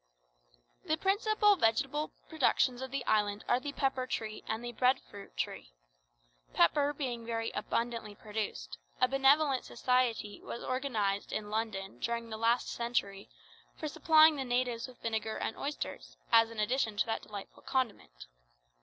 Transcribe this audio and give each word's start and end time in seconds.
"The 0.83 0.97
principal 0.97 1.55
vegetable 1.57 2.09
productions 2.27 2.81
of 2.81 2.89
the 2.89 3.05
island 3.05 3.45
are 3.47 3.59
the 3.59 3.71
pepper 3.71 4.07
tree 4.07 4.43
and 4.47 4.65
the 4.65 4.71
bread 4.71 4.99
fruit 4.99 5.37
tree. 5.37 5.69
Pepper 6.55 6.91
being 6.91 7.23
very 7.23 7.51
abundantly 7.51 8.15
produced, 8.15 8.79
a 8.99 9.07
benevolent 9.07 9.63
society 9.63 10.41
was 10.41 10.63
organized 10.63 11.31
in 11.31 11.51
London 11.51 11.99
during 11.99 12.31
the 12.31 12.37
last 12.37 12.67
century 12.67 13.29
for 13.75 13.87
supplying 13.87 14.37
the 14.37 14.43
natives 14.43 14.87
with 14.87 14.99
vinegar 15.03 15.37
and 15.37 15.55
oysters, 15.55 16.17
as 16.31 16.49
an 16.49 16.59
addition 16.59 16.97
to 16.97 17.05
that 17.05 17.21
delightful 17.21 17.61
condiment. 17.61 18.25